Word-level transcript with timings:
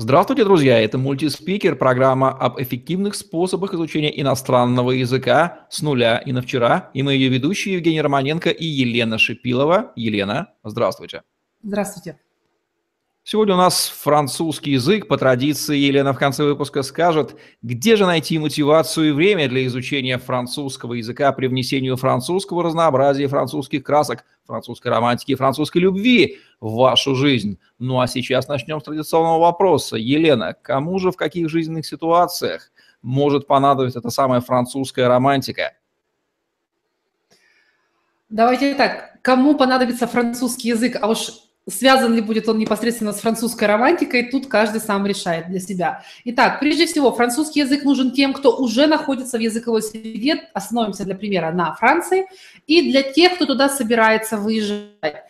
Здравствуйте, 0.00 0.44
друзья! 0.44 0.80
Это 0.80 0.96
мультиспикер, 0.96 1.74
программа 1.74 2.30
об 2.30 2.60
эффективных 2.60 3.16
способах 3.16 3.74
изучения 3.74 4.20
иностранного 4.20 4.92
языка 4.92 5.66
с 5.70 5.82
нуля 5.82 6.18
и 6.18 6.30
на 6.30 6.40
вчера. 6.40 6.90
И 6.94 7.02
мы 7.02 7.14
ее 7.14 7.28
ведущие 7.28 7.74
Евгений 7.74 8.00
Романенко 8.00 8.50
и 8.50 8.64
Елена 8.64 9.18
Шипилова. 9.18 9.90
Елена, 9.96 10.52
здравствуйте. 10.62 11.24
Здравствуйте. 11.64 12.20
Сегодня 13.30 13.56
у 13.56 13.58
нас 13.58 13.88
французский 13.88 14.70
язык. 14.70 15.06
По 15.06 15.18
традиции 15.18 15.76
Елена 15.76 16.14
в 16.14 16.18
конце 16.18 16.44
выпуска 16.44 16.82
скажет, 16.82 17.38
где 17.60 17.94
же 17.94 18.06
найти 18.06 18.38
мотивацию 18.38 19.10
и 19.10 19.12
время 19.12 19.50
для 19.50 19.66
изучения 19.66 20.16
французского 20.16 20.94
языка 20.94 21.30
при 21.32 21.46
внесении 21.46 21.94
французского 21.94 22.62
разнообразия, 22.62 23.28
французских 23.28 23.82
красок, 23.84 24.24
французской 24.46 24.88
романтики 24.88 25.32
и 25.32 25.34
французской 25.34 25.76
любви 25.76 26.38
в 26.58 26.76
вашу 26.76 27.14
жизнь. 27.14 27.58
Ну 27.78 28.00
а 28.00 28.06
сейчас 28.06 28.48
начнем 28.48 28.80
с 28.80 28.84
традиционного 28.84 29.40
вопроса. 29.40 29.98
Елена, 29.98 30.54
кому 30.62 30.98
же 30.98 31.12
в 31.12 31.16
каких 31.18 31.50
жизненных 31.50 31.84
ситуациях 31.84 32.72
может 33.02 33.46
понадобиться 33.46 33.98
эта 33.98 34.08
самая 34.08 34.40
французская 34.40 35.06
романтика? 35.06 35.74
Давайте 38.30 38.74
так, 38.74 39.20
кому 39.20 39.54
понадобится 39.54 40.06
французский 40.06 40.68
язык, 40.68 40.96
а 40.98 41.08
уж 41.08 41.28
связан 41.70 42.14
ли 42.14 42.20
будет 42.20 42.48
он 42.48 42.58
непосредственно 42.58 43.12
с 43.12 43.20
французской 43.20 43.64
романтикой, 43.64 44.30
тут 44.30 44.46
каждый 44.46 44.80
сам 44.80 45.06
решает 45.06 45.48
для 45.48 45.60
себя. 45.60 46.02
Итак, 46.24 46.60
прежде 46.60 46.86
всего, 46.86 47.12
французский 47.12 47.60
язык 47.60 47.84
нужен 47.84 48.12
тем, 48.12 48.32
кто 48.32 48.56
уже 48.56 48.86
находится 48.86 49.38
в 49.38 49.40
языковой 49.40 49.82
среде, 49.82 50.48
остановимся 50.54 51.04
для 51.04 51.14
примера 51.14 51.52
на 51.52 51.74
Франции, 51.74 52.26
и 52.66 52.90
для 52.90 53.02
тех, 53.02 53.34
кто 53.34 53.46
туда 53.46 53.68
собирается 53.68 54.36
выезжать. 54.36 55.24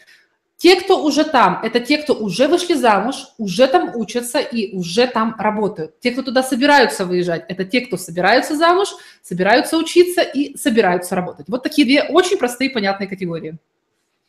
Те, 0.57 0.75
кто 0.75 1.05
уже 1.05 1.23
там, 1.23 1.61
это 1.63 1.79
те, 1.79 1.99
кто 1.99 2.15
уже 2.15 2.49
вышли 2.49 2.75
замуж, 2.75 3.29
уже 3.39 3.69
там 3.69 3.93
учатся 3.95 4.41
и 4.41 4.77
уже 4.77 5.07
там 5.07 5.37
работают. 5.39 6.01
Те, 6.01 6.11
кто 6.11 6.23
туда 6.23 6.43
собираются 6.43 7.05
выезжать, 7.05 7.45
это 7.49 7.65
те, 7.65 7.81
кто 7.81 7.97
собираются 7.97 8.57
замуж, 8.57 8.89
собираются 9.23 9.77
учиться 9.77 10.21
и 10.23 10.57
собираются 10.57 11.15
работать. 11.15 11.47
Вот 11.49 11.63
такие 11.63 11.87
две 11.87 12.03
очень 12.03 12.39
простые 12.39 12.71
понятные 12.71 13.07
категории. 13.07 13.57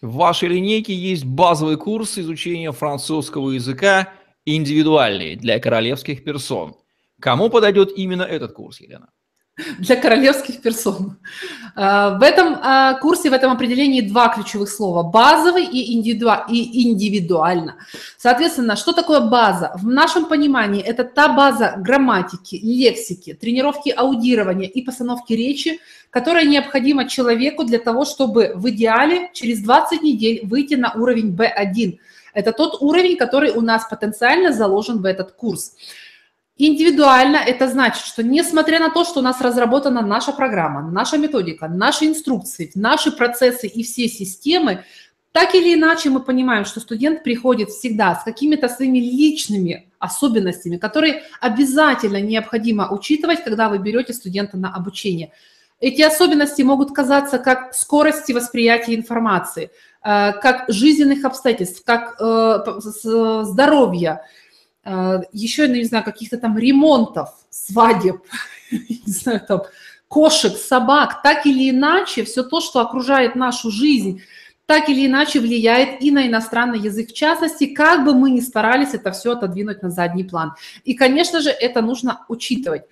В 0.01 0.13
вашей 0.13 0.49
линейке 0.49 0.93
есть 0.93 1.25
базовый 1.25 1.77
курс 1.77 2.17
изучения 2.17 2.71
французского 2.71 3.51
языка 3.51 4.13
индивидуальный 4.45 5.35
для 5.35 5.59
королевских 5.59 6.23
персон. 6.23 6.75
Кому 7.19 7.49
подойдет 7.49 7.91
именно 7.97 8.23
этот 8.23 8.53
курс, 8.53 8.79
Елена? 8.79 9.09
Для 9.79 9.95
королевских 9.95 10.61
персон. 10.61 11.17
А, 11.75 12.17
в 12.17 12.23
этом 12.23 12.57
а, 12.61 12.93
курсе, 12.95 13.29
в 13.29 13.33
этом 13.33 13.51
определении 13.51 14.01
два 14.01 14.29
ключевых 14.29 14.69
слова. 14.69 15.03
Базовый 15.03 15.65
и, 15.65 15.93
индивиду... 15.93 16.31
и 16.49 16.89
индивидуально. 16.89 17.75
Соответственно, 18.17 18.75
что 18.75 18.93
такое 18.93 19.19
база? 19.19 19.71
В 19.75 19.87
нашем 19.87 20.25
понимании 20.25 20.81
это 20.81 21.03
та 21.03 21.29
база 21.29 21.75
грамматики, 21.77 22.59
лексики, 22.61 23.33
тренировки 23.33 23.89
аудирования 23.89 24.67
и 24.67 24.81
постановки 24.81 25.33
речи, 25.33 25.79
которая 26.09 26.45
необходима 26.45 27.07
человеку 27.07 27.63
для 27.63 27.79
того, 27.79 28.05
чтобы 28.05 28.53
в 28.55 28.69
идеале 28.69 29.29
через 29.33 29.61
20 29.61 30.01
недель 30.01 30.41
выйти 30.43 30.75
на 30.75 30.93
уровень 30.93 31.35
B1. 31.35 31.99
Это 32.33 32.51
тот 32.51 32.81
уровень, 32.81 33.17
который 33.17 33.51
у 33.51 33.61
нас 33.61 33.87
потенциально 33.89 34.51
заложен 34.51 35.01
в 35.01 35.05
этот 35.05 35.31
курс. 35.31 35.73
Индивидуально 36.61 37.37
это 37.37 37.69
значит, 37.69 38.03
что 38.03 38.21
несмотря 38.21 38.79
на 38.81 38.89
то, 38.89 39.05
что 39.05 39.21
у 39.21 39.23
нас 39.23 39.39
разработана 39.39 40.01
наша 40.01 40.33
программа, 40.33 40.81
наша 40.81 41.17
методика, 41.17 41.69
наши 41.69 42.05
инструкции, 42.05 42.69
наши 42.75 43.13
процессы 43.13 43.65
и 43.65 43.81
все 43.81 44.09
системы, 44.09 44.83
так 45.31 45.55
или 45.55 45.73
иначе 45.73 46.09
мы 46.09 46.19
понимаем, 46.19 46.65
что 46.65 46.81
студент 46.81 47.23
приходит 47.23 47.69
всегда 47.69 48.13
с 48.15 48.23
какими-то 48.23 48.67
своими 48.67 48.97
личными 48.97 49.89
особенностями, 49.99 50.75
которые 50.75 51.23
обязательно 51.39 52.19
необходимо 52.19 52.91
учитывать, 52.91 53.41
когда 53.41 53.69
вы 53.69 53.77
берете 53.77 54.11
студента 54.11 54.57
на 54.57 54.75
обучение. 54.75 55.31
Эти 55.79 56.01
особенности 56.01 56.61
могут 56.61 56.93
казаться 56.93 57.39
как 57.39 57.73
скорости 57.73 58.33
восприятия 58.33 58.95
информации, 58.95 59.71
э, 60.03 60.33
как 60.33 60.65
жизненных 60.67 61.23
обстоятельств, 61.23 61.83
как 61.85 62.17
э, 62.19 62.79
здоровья, 63.43 64.23
э, 64.25 64.48
еще, 64.83 65.67
не 65.67 65.83
знаю, 65.83 66.03
каких-то 66.03 66.37
там 66.37 66.57
ремонтов, 66.57 67.29
свадеб, 67.49 68.21
не 68.71 69.11
знаю, 69.11 69.41
там, 69.41 69.61
кошек, 70.07 70.57
собак, 70.57 71.21
так 71.21 71.45
или 71.45 71.69
иначе, 71.69 72.23
все 72.23 72.43
то, 72.43 72.59
что 72.61 72.79
окружает 72.81 73.35
нашу 73.35 73.71
жизнь, 73.71 74.21
так 74.65 74.89
или 74.89 75.07
иначе 75.07 75.39
влияет 75.39 76.01
и 76.01 76.11
на 76.11 76.27
иностранный 76.27 76.79
язык 76.79 77.09
в 77.09 77.13
частности, 77.13 77.65
как 77.65 78.05
бы 78.05 78.13
мы 78.13 78.29
ни 78.29 78.39
старались 78.39 78.93
это 78.93 79.11
все 79.11 79.31
отодвинуть 79.31 79.81
на 79.81 79.89
задний 79.89 80.23
план. 80.23 80.53
И, 80.83 80.93
конечно 80.93 81.41
же, 81.41 81.49
это 81.49 81.81
нужно 81.81 82.25
учитывать. 82.27 82.83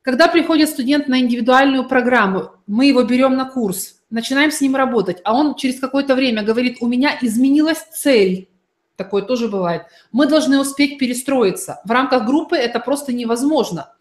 Когда 0.00 0.26
приходит 0.26 0.68
студент 0.68 1.08
на 1.08 1.20
индивидуальную 1.20 1.84
программу, 1.84 2.52
мы 2.66 2.86
его 2.86 3.02
берем 3.02 3.36
на 3.36 3.44
курс, 3.44 4.00
начинаем 4.10 4.50
с 4.50 4.60
ним 4.60 4.74
работать, 4.74 5.20
а 5.24 5.34
он 5.34 5.54
через 5.54 5.80
какое-то 5.80 6.14
время 6.14 6.42
говорит, 6.42 6.78
у 6.80 6.86
меня 6.86 7.16
изменилась 7.20 7.84
цель, 7.92 8.48
такое 8.96 9.22
тоже 9.22 9.48
бывает, 9.48 9.82
мы 10.12 10.26
должны 10.26 10.60
успеть 10.60 10.98
перестроиться. 10.98 11.80
В 11.84 11.90
рамках 11.90 12.26
группы 12.26 12.56
это 12.56 12.80
просто 12.80 13.12
невозможно. 13.12 13.92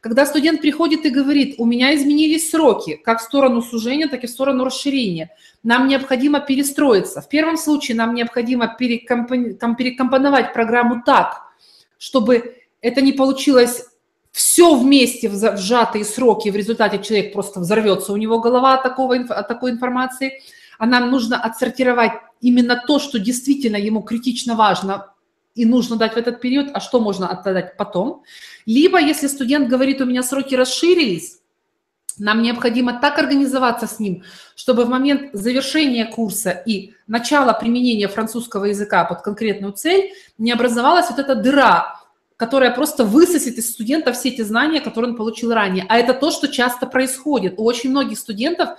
Когда 0.00 0.26
студент 0.26 0.60
приходит 0.60 1.04
и 1.04 1.10
говорит, 1.10 1.56
у 1.58 1.64
меня 1.64 1.94
изменились 1.96 2.50
сроки, 2.50 2.94
как 2.94 3.20
в 3.20 3.24
сторону 3.24 3.62
сужения, 3.62 4.08
так 4.08 4.22
и 4.24 4.26
в 4.26 4.30
сторону 4.30 4.64
расширения, 4.64 5.30
нам 5.62 5.88
необходимо 5.88 6.40
перестроиться. 6.40 7.20
В 7.20 7.28
первом 7.28 7.56
случае 7.56 7.96
нам 7.96 8.14
необходимо 8.14 8.76
перекомпоновать 8.78 10.52
программу 10.52 11.02
так, 11.04 11.42
чтобы 11.98 12.56
это 12.82 13.00
не 13.00 13.12
получилось 13.12 13.86
все 14.30 14.76
вместе 14.76 15.30
в 15.30 15.56
сжатые 15.56 16.04
сроки, 16.04 16.50
в 16.50 16.56
результате 16.56 17.02
человек 17.02 17.32
просто 17.32 17.58
взорвется, 17.60 18.12
у 18.12 18.16
него 18.16 18.38
голова 18.38 18.74
от, 18.74 18.82
такого, 18.82 19.16
от 19.16 19.48
такой 19.48 19.70
информации, 19.70 20.42
а 20.78 20.86
нам 20.86 21.10
нужно 21.10 21.40
отсортировать 21.40 22.12
именно 22.40 22.82
то, 22.86 22.98
что 22.98 23.18
действительно 23.18 23.76
ему 23.76 24.02
критично 24.02 24.54
важно 24.54 25.12
и 25.54 25.64
нужно 25.64 25.96
дать 25.96 26.14
в 26.14 26.16
этот 26.18 26.40
период, 26.40 26.68
а 26.74 26.80
что 26.80 27.00
можно 27.00 27.28
отдать 27.28 27.76
потом. 27.76 28.22
Либо, 28.66 29.00
если 29.00 29.26
студент 29.26 29.68
говорит, 29.68 30.00
у 30.00 30.04
меня 30.04 30.22
сроки 30.22 30.54
расширились, 30.54 31.40
нам 32.18 32.42
необходимо 32.42 32.98
так 33.00 33.18
организоваться 33.18 33.86
с 33.86 33.98
ним, 33.98 34.22
чтобы 34.54 34.84
в 34.84 34.88
момент 34.88 35.30
завершения 35.32 36.06
курса 36.06 36.50
и 36.50 36.92
начала 37.06 37.52
применения 37.52 38.08
французского 38.08 38.66
языка 38.66 39.04
под 39.04 39.22
конкретную 39.22 39.72
цель 39.72 40.12
не 40.38 40.52
образовалась 40.52 41.10
вот 41.10 41.18
эта 41.18 41.34
дыра, 41.34 42.00
которая 42.36 42.70
просто 42.70 43.04
высосет 43.04 43.58
из 43.58 43.70
студента 43.70 44.12
все 44.12 44.30
эти 44.30 44.42
знания, 44.42 44.80
которые 44.80 45.12
он 45.12 45.16
получил 45.16 45.52
ранее. 45.52 45.86
А 45.88 45.98
это 45.98 46.14
то, 46.14 46.30
что 46.30 46.48
часто 46.48 46.86
происходит. 46.86 47.54
У 47.58 47.64
очень 47.64 47.90
многих 47.90 48.18
студентов, 48.18 48.70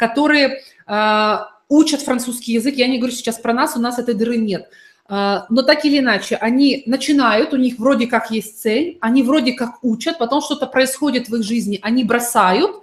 которые 0.00 0.62
э, 0.86 1.38
учат 1.68 2.00
французский 2.00 2.54
язык, 2.54 2.74
я 2.74 2.88
не 2.88 2.98
говорю 2.98 3.14
сейчас 3.14 3.38
про 3.38 3.52
нас, 3.52 3.76
у 3.76 3.80
нас 3.80 3.98
этой 3.98 4.14
дыры 4.14 4.38
нет. 4.38 4.68
Э, 5.08 5.42
но 5.50 5.62
так 5.62 5.84
или 5.84 5.98
иначе, 5.98 6.36
они 6.36 6.82
начинают, 6.86 7.52
у 7.52 7.56
них 7.56 7.78
вроде 7.78 8.06
как 8.06 8.30
есть 8.30 8.62
цель, 8.62 8.98
они 9.00 9.22
вроде 9.22 9.52
как 9.52 9.84
учат, 9.84 10.18
потом 10.18 10.40
что-то 10.40 10.66
происходит 10.66 11.28
в 11.28 11.36
их 11.36 11.42
жизни, 11.44 11.78
они 11.82 12.02
бросают, 12.04 12.82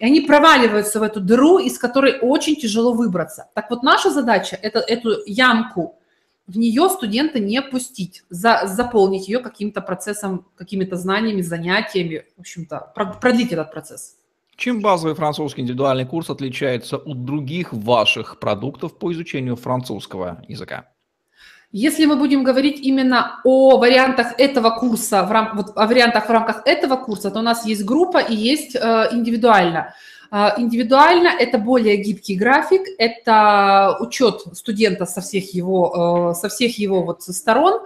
и 0.00 0.06
они 0.06 0.22
проваливаются 0.22 0.98
в 0.98 1.02
эту 1.02 1.20
дыру, 1.20 1.58
из 1.58 1.78
которой 1.78 2.18
очень 2.20 2.56
тяжело 2.56 2.94
выбраться. 2.94 3.46
Так 3.54 3.70
вот, 3.70 3.82
наша 3.82 4.10
задача– 4.10 4.58
это 4.62 4.80
эту 4.80 5.22
ямку– 5.26 5.98
в 6.46 6.58
нее 6.58 6.88
студента 6.90 7.38
не 7.40 7.62
пустить, 7.62 8.22
за, 8.28 8.62
заполнить 8.66 9.28
ее 9.28 9.38
каким-то 9.38 9.80
процессом, 9.80 10.46
какими-то 10.56 10.96
знаниями, 10.96 11.40
занятиями, 11.40 12.26
в 12.36 12.40
общем-то, 12.40 12.92
продлить 13.20 13.52
этот 13.52 13.72
процесс. 13.72 14.16
Чем 14.56 14.80
базовый 14.80 15.14
французский 15.14 15.62
индивидуальный 15.62 16.06
курс 16.06 16.30
отличается 16.30 16.96
от 16.96 17.24
других 17.24 17.72
ваших 17.72 18.38
продуктов 18.38 18.96
по 18.98 19.12
изучению 19.12 19.56
французского 19.56 20.44
языка? 20.48 20.90
Если 21.72 22.04
мы 22.04 22.14
будем 22.14 22.44
говорить 22.44 22.78
именно 22.78 23.40
о 23.42 23.78
вариантах 23.78 24.38
этого 24.38 24.70
курса, 24.70 25.24
в 25.24 25.32
рам... 25.32 25.56
вот, 25.56 25.72
о 25.74 25.88
вариантах 25.88 26.26
в 26.26 26.30
рамках 26.30 26.62
этого 26.66 26.94
курса, 26.94 27.32
то 27.32 27.40
у 27.40 27.42
нас 27.42 27.66
есть 27.66 27.84
группа 27.84 28.18
и 28.18 28.32
есть 28.32 28.76
э, 28.76 29.08
индивидуально. 29.10 29.92
А, 30.30 30.54
индивидуально 30.56 31.28
это 31.28 31.58
более 31.58 31.96
гибкий 31.96 32.36
график, 32.36 32.82
это 32.98 33.96
учет 33.98 34.42
студента 34.52 35.04
со 35.04 35.20
всех 35.20 35.52
его, 35.52 36.30
э, 36.30 36.34
со 36.34 36.48
всех 36.48 36.78
его 36.78 37.02
вот 37.02 37.22
сторон. 37.22 37.82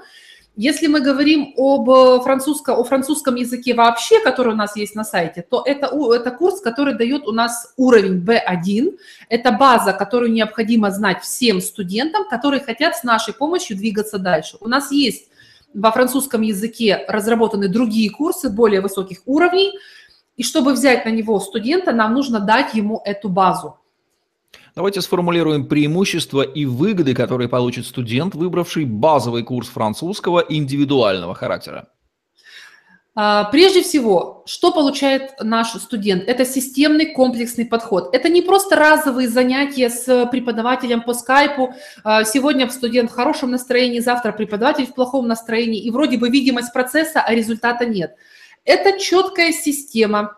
Если 0.60 0.88
мы 0.88 1.00
говорим 1.00 1.55
об 1.56 1.88
французском, 2.25 2.81
о 2.81 2.82
французском 2.82 3.37
языке 3.37 3.75
вообще, 3.75 4.20
который 4.20 4.55
у 4.55 4.56
нас 4.56 4.75
есть 4.76 4.96
на 4.96 5.05
сайте, 5.05 5.43
то 5.49 5.62
это, 5.64 5.87
это 6.12 6.32
курс, 6.32 6.60
который 6.60 6.94
дает 6.94 7.28
у 7.28 7.32
нас 7.32 7.72
уровень 7.76 8.25
B1. 8.25 8.99
Это 9.28 9.52
база, 9.52 9.93
которую 9.93 10.32
необходимо 10.32 10.90
знать 10.90 11.22
всем 11.22 11.60
студентам, 11.60 12.28
которые 12.28 12.60
хотят 12.60 12.96
с 12.96 13.05
нашей 13.05 13.34
помощью 13.34 13.76
двигаться 13.76 14.19
дальше. 14.19 14.56
У 14.60 14.69
нас 14.69 14.90
есть 14.90 15.28
во 15.72 15.93
французском 15.93 16.43
языке 16.43 17.04
разработаны 17.06 17.69
другие 17.69 18.11
курсы 18.11 18.50
более 18.50 18.81
высоких 18.81 19.22
уровней– 19.26 19.72
и 20.38 20.44
чтобы 20.44 20.72
взять 20.72 21.04
на 21.04 21.11
него 21.11 21.40
студента, 21.40 21.93
нам 21.93 22.14
нужно 22.14 22.38
дать 22.38 22.72
ему 22.72 23.02
эту 23.04 23.28
базу. 23.28 23.76
Давайте 24.78 25.00
сформулируем 25.00 25.66
преимущества 25.66 26.42
и 26.42 26.64
выгоды, 26.64 27.12
которые 27.12 27.48
получит 27.48 27.84
студент, 27.84 28.36
выбравший 28.36 28.84
базовый 28.84 29.42
курс 29.42 29.66
французского 29.66 30.38
индивидуального 30.48 31.34
характера. 31.34 31.88
А, 33.16 33.42
прежде 33.50 33.82
всего, 33.82 34.44
что 34.46 34.70
получает 34.70 35.32
наш 35.42 35.72
студент? 35.72 36.22
Это 36.28 36.44
системный 36.44 37.06
комплексный 37.06 37.66
подход. 37.66 38.14
Это 38.14 38.28
не 38.28 38.40
просто 38.40 38.76
разовые 38.76 39.28
занятия 39.28 39.90
с 39.90 40.26
преподавателем 40.26 41.02
по 41.02 41.12
скайпу. 41.12 41.75
А, 42.04 42.22
сегодня 42.22 42.70
студент 42.70 43.10
в 43.10 43.14
хорошем 43.14 43.50
настроении, 43.50 43.98
завтра 43.98 44.30
преподаватель 44.30 44.86
в 44.86 44.94
плохом 44.94 45.26
настроении. 45.26 45.82
И 45.82 45.90
вроде 45.90 46.19
бы 46.19 46.28
видимость 46.28 46.72
процесса, 46.72 47.20
а 47.20 47.34
результата 47.34 47.84
нет. 47.84 48.14
Это 48.64 48.96
четкая 49.00 49.50
система, 49.50 50.36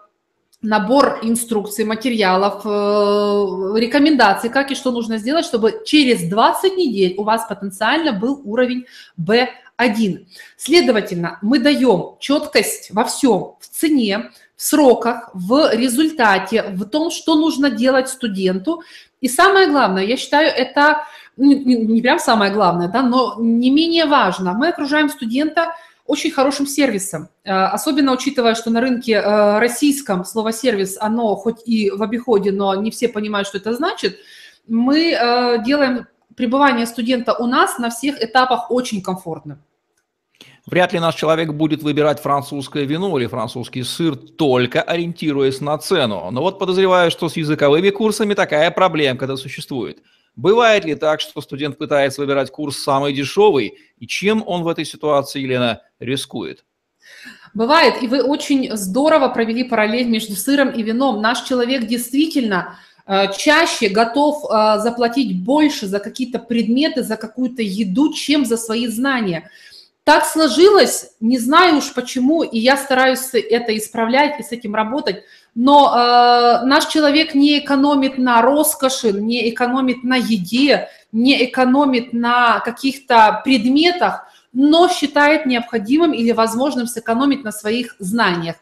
набор 0.62 1.20
инструкций, 1.22 1.84
материалов, 1.84 2.62
э, 2.64 3.80
рекомендаций, 3.80 4.50
как 4.50 4.70
и 4.70 4.74
что 4.74 4.90
нужно 4.90 5.18
сделать, 5.18 5.46
чтобы 5.46 5.82
через 5.86 6.28
20 6.28 6.76
недель 6.76 7.14
у 7.16 7.24
вас 7.24 7.46
потенциально 7.48 8.12
был 8.12 8.42
уровень 8.44 8.86
B 9.16 9.48
один. 9.76 10.26
Следовательно, 10.58 11.38
мы 11.40 11.58
даем 11.58 12.16
четкость 12.18 12.90
во 12.92 13.04
всем, 13.04 13.54
в 13.60 13.66
цене, 13.70 14.30
в 14.54 14.62
сроках, 14.62 15.30
в 15.32 15.72
результате, 15.72 16.64
в 16.74 16.84
том, 16.84 17.10
что 17.10 17.36
нужно 17.36 17.70
делать 17.70 18.10
студенту. 18.10 18.82
И 19.22 19.28
самое 19.28 19.68
главное, 19.68 20.04
я 20.04 20.18
считаю, 20.18 20.48
это 20.48 21.06
ну, 21.38 21.46
не, 21.46 21.76
не 21.76 22.02
прям 22.02 22.18
самое 22.18 22.52
главное, 22.52 22.88
да, 22.88 23.02
но 23.02 23.36
не 23.38 23.70
менее 23.70 24.04
важно. 24.04 24.52
Мы 24.52 24.68
окружаем 24.68 25.08
студента 25.08 25.74
очень 26.10 26.32
хорошим 26.32 26.66
сервисом, 26.66 27.28
э, 27.44 27.52
особенно 27.52 28.12
учитывая, 28.12 28.56
что 28.56 28.70
на 28.70 28.80
рынке 28.80 29.12
э, 29.12 29.58
российском 29.60 30.24
слово 30.24 30.52
сервис, 30.52 30.98
оно 31.00 31.36
хоть 31.36 31.68
и 31.68 31.90
в 31.90 32.02
обиходе, 32.02 32.50
но 32.50 32.74
не 32.74 32.90
все 32.90 33.08
понимают, 33.08 33.46
что 33.46 33.58
это 33.58 33.72
значит. 33.74 34.18
Мы 34.66 35.12
э, 35.12 35.62
делаем 35.64 36.06
пребывание 36.34 36.86
студента 36.86 37.32
у 37.34 37.46
нас 37.46 37.78
на 37.78 37.90
всех 37.90 38.20
этапах 38.20 38.70
очень 38.72 39.02
комфортным. 39.02 39.62
Вряд 40.66 40.92
ли 40.92 40.98
наш 40.98 41.14
человек 41.14 41.52
будет 41.52 41.82
выбирать 41.82 42.20
французское 42.20 42.84
вино 42.84 43.16
или 43.18 43.26
французский 43.26 43.84
сыр, 43.84 44.16
только 44.16 44.82
ориентируясь 44.82 45.60
на 45.60 45.78
цену. 45.78 46.28
Но 46.32 46.42
вот 46.42 46.58
подозреваю, 46.58 47.10
что 47.10 47.28
с 47.28 47.36
языковыми 47.36 47.90
курсами 47.90 48.34
такая 48.34 48.70
проблемка-то 48.72 49.36
существует. 49.36 50.02
Бывает 50.36 50.84
ли 50.84 50.94
так, 50.94 51.20
что 51.20 51.40
студент 51.40 51.78
пытается 51.78 52.20
выбирать 52.20 52.50
курс 52.50 52.78
самый 52.78 53.12
дешевый, 53.12 53.78
и 53.98 54.06
чем 54.06 54.42
он 54.46 54.62
в 54.62 54.68
этой 54.68 54.84
ситуации, 54.84 55.40
Елена, 55.40 55.82
рискует? 56.00 56.64
Бывает, 57.54 58.02
и 58.02 58.06
вы 58.06 58.22
очень 58.22 58.76
здорово 58.76 59.28
провели 59.28 59.64
параллель 59.64 60.08
между 60.08 60.34
сыром 60.34 60.70
и 60.70 60.82
вином. 60.82 61.20
Наш 61.20 61.42
человек 61.42 61.86
действительно 61.86 62.78
э, 63.06 63.32
чаще 63.36 63.88
готов 63.88 64.44
э, 64.44 64.78
заплатить 64.78 65.42
больше 65.42 65.86
за 65.86 65.98
какие-то 65.98 66.38
предметы, 66.38 67.02
за 67.02 67.16
какую-то 67.16 67.62
еду, 67.62 68.12
чем 68.12 68.44
за 68.44 68.56
свои 68.56 68.86
знания. 68.86 69.50
Так 70.04 70.24
сложилось, 70.24 71.12
не 71.20 71.38
знаю 71.38 71.78
уж 71.78 71.92
почему, 71.92 72.42
и 72.42 72.58
я 72.58 72.76
стараюсь 72.76 73.30
это 73.32 73.76
исправлять 73.76 74.40
и 74.40 74.42
с 74.42 74.50
этим 74.50 74.74
работать, 74.74 75.24
но 75.54 75.92
э, 75.92 76.66
наш 76.66 76.86
человек 76.86 77.34
не 77.34 77.58
экономит 77.58 78.16
на 78.16 78.40
роскоши, 78.42 79.12
не 79.12 79.50
экономит 79.50 80.04
на 80.04 80.16
еде, 80.16 80.88
не 81.12 81.44
экономит 81.44 82.12
на 82.12 82.60
каких-то 82.60 83.40
предметах, 83.44 84.29
но 84.52 84.88
считает 84.88 85.46
необходимым 85.46 86.12
или 86.12 86.32
возможным 86.32 86.86
сэкономить 86.86 87.44
на 87.44 87.52
своих 87.52 87.96
знаниях. 87.98 88.56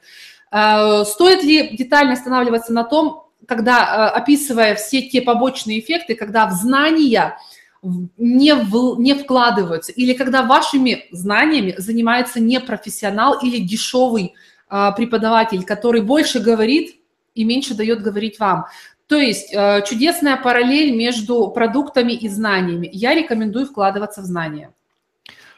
Э, 0.50 1.05
стоит 1.05 1.43
ли 1.43 1.76
детально 1.76 2.12
останавливаться 2.12 2.73
на 2.73 2.85
том, 2.85 3.26
когда, 3.46 4.12
э, 4.14 4.19
описывая 4.19 4.75
все 4.75 5.02
те 5.02 5.23
побочные 5.23 5.81
эффекты, 5.81 6.14
когда 6.14 6.46
в 6.46 6.52
знания 6.52 7.38
не, 7.82 8.55
в, 8.55 8.99
не 8.99 9.14
вкладываются, 9.14 9.93
или 9.93 10.12
когда 10.12 10.43
вашими 10.43 11.06
знаниями 11.12 11.75
занимается 11.79 12.40
не 12.40 12.58
профессионал 12.61 13.38
или 13.40 13.58
дешевый 13.58 14.35
а, 14.69 14.90
преподаватель, 14.90 15.64
который 15.64 16.00
больше 16.00 16.40
говорит 16.40 16.96
и 17.37 17.44
меньше 17.44 17.75
дает 17.75 18.02
говорить 18.02 18.40
вам. 18.40 18.67
То 19.06 19.17
есть 19.17 19.55
чудесная 19.87 20.37
параллель 20.37 20.94
между 20.94 21.49
продуктами 21.49 22.12
и 22.12 22.29
знаниями. 22.29 22.90
Я 22.93 23.14
рекомендую 23.14 23.67
вкладываться 23.67 24.23
в 24.23 24.25
знания. 24.25 24.75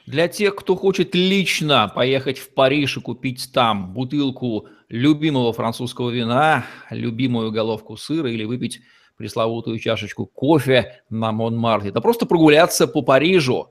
Для 0.06 0.28
тех, 0.28 0.56
кто 0.56 0.76
хочет 0.76 1.14
лично 1.14 1.90
поехать 1.94 2.38
в 2.38 2.52
Париж 2.52 2.96
и 2.96 3.00
купить 3.00 3.50
там 3.52 3.92
бутылку 3.92 4.66
любимого 4.88 5.52
французского 5.52 6.10
вина, 6.10 6.66
любимую 6.90 7.52
головку 7.52 7.96
сыра 7.96 8.30
или 8.30 8.44
выпить 8.44 8.80
пресловутую 9.16 9.78
чашечку 9.78 10.26
кофе 10.26 11.02
на 11.10 11.30
Монмарте, 11.30 11.92
да 11.92 12.00
просто 12.00 12.26
прогуляться 12.26 12.86
по 12.88 13.02
Парижу 13.02 13.70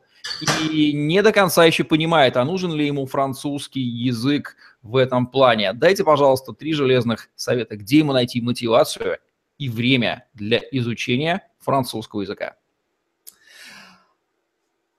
и 0.71 0.93
не 0.93 1.21
до 1.21 1.31
конца 1.31 1.65
еще 1.65 1.83
понимает, 1.83 2.37
а 2.37 2.45
нужен 2.45 2.73
ли 2.73 2.85
ему 2.85 3.05
французский 3.05 3.81
язык 3.81 4.55
в 4.81 4.95
этом 4.95 5.27
плане. 5.27 5.73
Дайте, 5.73 6.03
пожалуйста, 6.03 6.53
три 6.53 6.73
железных 6.73 7.29
совета, 7.35 7.75
где 7.75 7.99
ему 7.99 8.13
найти 8.13 8.41
мотивацию 8.41 9.17
и 9.57 9.69
время 9.69 10.27
для 10.33 10.61
изучения 10.71 11.47
французского 11.59 12.21
языка. 12.21 12.55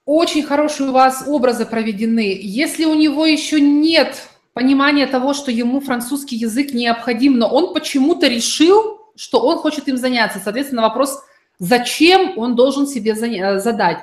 Очень 0.05 0.43
хорошие 0.43 0.89
у 0.89 0.93
вас 0.93 1.25
образы 1.27 1.67
проведены. 1.67 2.39
Если 2.41 2.85
у 2.85 2.95
него 2.95 3.27
еще 3.27 3.61
нет 3.61 4.29
понимания 4.53 5.07
того, 5.07 5.35
что 5.35 5.51
ему 5.51 5.81
французский 5.81 6.37
язык 6.37 6.73
необходим, 6.73 7.39
но 7.39 7.49
он 7.49 7.73
почему-то 7.75 8.27
решил, 8.27 9.01
что 9.17 9.41
он 9.41 9.59
хочет 9.59 9.89
им 9.89 9.97
заняться. 9.97 10.41
Соответственно, 10.43 10.83
вопрос, 10.83 11.23
зачем 11.59 12.39
он 12.39 12.57
должен 12.57 12.87
себе 12.87 13.15
задать. 13.15 13.99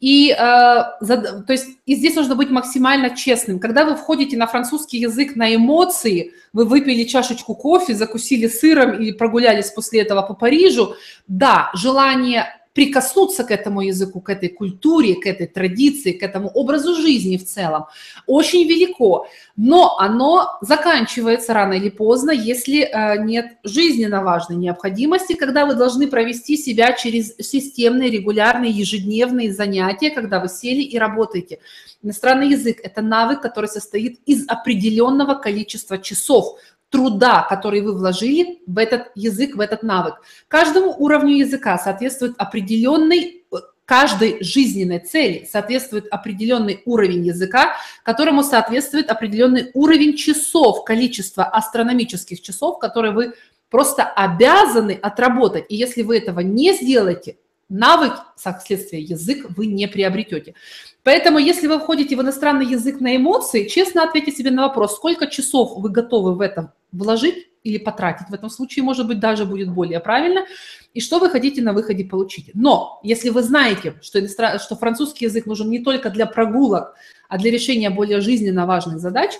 И, 0.00 0.30
э, 0.30 0.36
то 0.36 1.44
есть, 1.48 1.66
и 1.84 1.94
здесь 1.94 2.14
нужно 2.14 2.34
быть 2.34 2.48
максимально 2.48 3.14
честным. 3.14 3.58
Когда 3.58 3.84
вы 3.84 3.96
входите 3.96 4.36
на 4.38 4.46
французский 4.46 4.96
язык 4.96 5.36
на 5.36 5.54
эмоции, 5.54 6.32
вы 6.54 6.64
выпили 6.64 7.04
чашечку 7.04 7.54
кофе, 7.54 7.94
закусили 7.94 8.48
сыром 8.48 8.98
и 8.98 9.12
прогулялись 9.12 9.70
после 9.70 10.00
этого 10.00 10.22
по 10.22 10.32
Парижу, 10.32 10.94
да, 11.28 11.70
желание 11.74 12.46
прикоснуться 12.72 13.44
к 13.44 13.50
этому 13.50 13.80
языку, 13.80 14.20
к 14.20 14.30
этой 14.30 14.48
культуре, 14.48 15.16
к 15.16 15.26
этой 15.26 15.46
традиции, 15.46 16.12
к 16.12 16.22
этому 16.22 16.48
образу 16.48 16.94
жизни 16.94 17.36
в 17.36 17.44
целом, 17.44 17.86
очень 18.26 18.68
велико. 18.68 19.26
Но 19.56 19.98
оно 19.98 20.58
заканчивается 20.60 21.52
рано 21.52 21.74
или 21.74 21.90
поздно, 21.90 22.30
если 22.30 22.82
э, 22.82 23.22
нет 23.24 23.58
жизненно 23.64 24.22
важной 24.22 24.56
необходимости, 24.56 25.34
когда 25.34 25.66
вы 25.66 25.74
должны 25.74 26.06
провести 26.06 26.56
себя 26.56 26.92
через 26.92 27.34
системные, 27.38 28.10
регулярные, 28.10 28.70
ежедневные 28.70 29.52
занятия, 29.52 30.10
когда 30.10 30.40
вы 30.40 30.48
сели 30.48 30.82
и 30.82 30.98
работаете. 30.98 31.58
Иностранный 32.02 32.50
язык– 32.50 32.78
это 32.82 33.02
навык, 33.02 33.42
который 33.42 33.66
состоит 33.66 34.20
из 34.26 34.48
определенного 34.48 35.34
количества 35.34 35.98
часов– 35.98 36.58
труда, 36.90 37.46
который 37.48 37.80
вы 37.80 37.96
вложили 37.96 38.60
в 38.66 38.76
этот 38.78 39.10
язык, 39.14 39.56
в 39.56 39.60
этот 39.60 39.82
навык. 39.82 40.14
Каждому 40.48 40.94
уровню 40.98 41.36
языка 41.36 41.78
соответствует 41.78 42.34
определенный 42.36 43.44
каждой 43.90 44.40
жизненной 44.40 45.00
цели 45.00 45.48
соответствует 45.50 46.06
определенный 46.12 46.80
уровень 46.84 47.26
языка, 47.26 47.72
которому 48.04 48.44
соответствует 48.44 49.10
определенный 49.10 49.72
уровень 49.74 50.16
часов, 50.16 50.84
количество 50.84 51.42
астрономических 51.42 52.40
часов, 52.40 52.78
которые 52.78 53.12
вы 53.12 53.32
просто 53.68 54.04
обязаны 54.04 54.92
отработать. 54.92 55.64
И 55.68 55.74
если 55.74 56.02
вы 56.02 56.18
этого 56.18 56.38
не 56.38 56.72
сделаете, 56.72 57.38
навык, 57.70 58.12
как 58.42 58.60
следствие 58.60 59.02
язык, 59.02 59.46
вы 59.56 59.66
не 59.66 59.88
приобретете. 59.88 60.54
Поэтому, 61.02 61.38
если 61.38 61.66
вы 61.66 61.78
входите 61.78 62.16
в 62.16 62.20
иностранный 62.20 62.66
язык 62.66 63.00
на 63.00 63.16
эмоции, 63.16 63.68
честно 63.68 64.02
ответьте 64.02 64.32
себе 64.32 64.50
на 64.50 64.66
вопрос, 64.66 64.96
сколько 64.96 65.26
часов 65.26 65.72
вы 65.76 65.88
готовы 65.88 66.34
в 66.34 66.40
этом 66.40 66.72
вложить 66.92 67.46
или 67.62 67.78
потратить. 67.78 68.28
В 68.28 68.34
этом 68.34 68.50
случае, 68.50 68.84
может 68.84 69.06
быть, 69.06 69.20
даже 69.20 69.44
будет 69.44 69.70
более 69.70 70.00
правильно. 70.00 70.46
И 70.92 71.00
что 71.00 71.18
вы 71.18 71.30
хотите 71.30 71.62
на 71.62 71.72
выходе 71.72 72.04
получить. 72.04 72.50
Но 72.54 73.00
если 73.02 73.30
вы 73.30 73.42
знаете, 73.42 73.94
что, 74.02 74.26
что 74.58 74.76
французский 74.76 75.26
язык 75.26 75.46
нужен 75.46 75.70
не 75.70 75.78
только 75.78 76.10
для 76.10 76.26
прогулок, 76.26 76.94
а 77.28 77.38
для 77.38 77.50
решения 77.50 77.90
более 77.90 78.20
жизненно 78.20 78.66
важных 78.66 78.98
задач, 78.98 79.32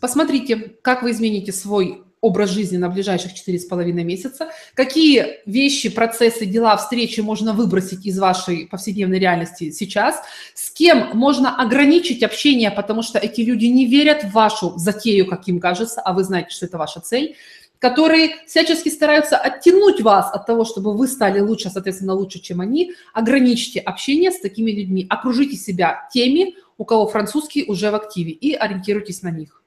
посмотрите, 0.00 0.76
как 0.82 1.02
вы 1.02 1.12
измените 1.12 1.52
свой 1.52 2.04
образ 2.20 2.50
жизни 2.50 2.76
на 2.76 2.88
ближайших 2.88 3.32
4,5 3.32 3.92
месяца, 4.02 4.48
какие 4.74 5.38
вещи, 5.46 5.88
процессы, 5.88 6.46
дела, 6.46 6.76
встречи 6.76 7.20
можно 7.20 7.52
выбросить 7.52 8.06
из 8.06 8.18
вашей 8.18 8.66
повседневной 8.66 9.18
реальности 9.18 9.70
сейчас, 9.70 10.20
с 10.54 10.70
кем 10.70 11.10
можно 11.14 11.60
ограничить 11.60 12.22
общение, 12.22 12.70
потому 12.70 13.02
что 13.02 13.18
эти 13.18 13.42
люди 13.42 13.66
не 13.66 13.86
верят 13.86 14.24
в 14.24 14.32
вашу 14.32 14.78
затею, 14.78 15.26
как 15.26 15.46
им 15.48 15.60
кажется, 15.60 16.00
а 16.00 16.12
вы 16.12 16.24
знаете, 16.24 16.50
что 16.50 16.66
это 16.66 16.78
ваша 16.78 17.00
цель, 17.00 17.36
которые 17.78 18.30
всячески 18.46 18.88
стараются 18.88 19.36
оттянуть 19.36 20.00
вас 20.00 20.32
от 20.32 20.46
того, 20.46 20.64
чтобы 20.64 20.96
вы 20.96 21.06
стали 21.06 21.40
лучше, 21.40 21.70
соответственно, 21.70 22.14
лучше, 22.14 22.40
чем 22.40 22.60
они, 22.60 22.92
ограничьте 23.14 23.80
общение 23.80 24.32
с 24.32 24.40
такими 24.40 24.70
людьми, 24.70 25.06
окружите 25.08 25.56
себя 25.56 26.08
теми, 26.12 26.56
у 26.76 26.84
кого 26.84 27.08
французский 27.08 27.64
уже 27.68 27.90
в 27.90 27.94
активе, 27.94 28.32
и 28.32 28.54
ориентируйтесь 28.54 29.22
на 29.22 29.30
них. 29.30 29.57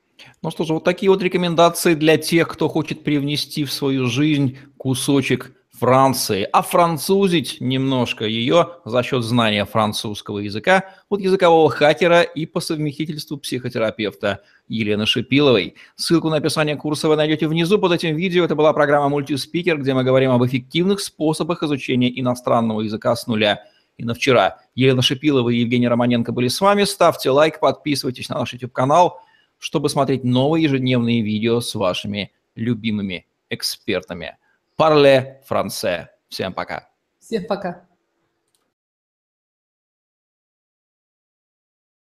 Ну 0.41 0.51
что 0.51 0.63
же, 0.63 0.73
вот 0.73 0.83
такие 0.83 1.09
вот 1.09 1.21
рекомендации 1.21 1.93
для 1.93 2.17
тех, 2.17 2.47
кто 2.47 2.69
хочет 2.69 3.03
привнести 3.03 3.63
в 3.65 3.71
свою 3.71 4.07
жизнь 4.07 4.57
кусочек 4.77 5.53
Франции, 5.81 6.47
а 6.53 6.61
французить 6.61 7.57
немножко 7.59 8.25
ее 8.25 8.73
за 8.85 9.01
счет 9.01 9.23
знания 9.23 9.65
французского 9.65 10.37
языка 10.37 10.85
от 11.09 11.21
языкового 11.21 11.71
хакера 11.71 12.21
и 12.21 12.45
по 12.45 12.59
совместительству 12.59 13.37
психотерапевта 13.37 14.41
Елены 14.67 15.07
Шипиловой. 15.07 15.73
Ссылку 15.95 16.29
на 16.29 16.35
описание 16.35 16.75
курса 16.75 17.07
вы 17.07 17.15
найдете 17.15 17.47
внизу 17.47 17.79
под 17.79 17.93
этим 17.93 18.15
видео. 18.15 18.45
Это 18.45 18.53
была 18.53 18.73
программа 18.73 19.09
«Мультиспикер», 19.09 19.79
где 19.79 19.95
мы 19.95 20.03
говорим 20.03 20.29
об 20.29 20.45
эффективных 20.45 20.99
способах 20.99 21.63
изучения 21.63 22.11
иностранного 22.19 22.81
языка 22.81 23.15
с 23.15 23.25
нуля. 23.25 23.63
И 23.97 24.05
на 24.05 24.13
вчера 24.13 24.59
Елена 24.75 25.01
Шипилова 25.01 25.49
и 25.49 25.61
Евгений 25.61 25.87
Романенко 25.87 26.31
были 26.31 26.47
с 26.47 26.61
вами. 26.61 26.83
Ставьте 26.83 27.31
лайк, 27.31 27.59
подписывайтесь 27.59 28.29
на 28.29 28.37
наш 28.37 28.53
YouTube-канал, 28.53 29.19
чтобы 29.61 29.89
смотреть 29.89 30.23
новые 30.23 30.63
ежедневные 30.63 31.21
видео 31.21 31.61
с 31.61 31.75
вашими 31.75 32.31
любимыми 32.55 33.27
экспертами. 33.51 34.37
Парле 34.75 35.39
франце. 35.45 36.09
Всем 36.29 36.51
пока. 36.51 36.89
Всем 37.19 37.45
пока. 37.45 37.85